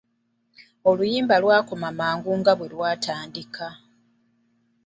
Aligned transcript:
Oluyimba 0.89 1.35
lwakoma 1.43 1.89
mangu 1.99 2.31
nga 2.39 2.53
bwe 2.57 2.67
lwatandika. 2.73 3.67